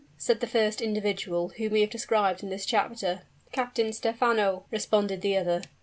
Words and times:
said 0.17 0.39
the 0.39 0.47
first 0.47 0.81
individual 0.81 1.49
whom 1.57 1.71
we 1.73 1.81
have 1.81 1.89
described 1.91 2.41
in 2.41 2.49
this 2.49 2.65
chapter. 2.65 3.21
"Captain 3.51 3.93
Stephano!" 3.93 4.65
responded 4.71 5.21
the 5.21 5.37
other. 5.37 5.61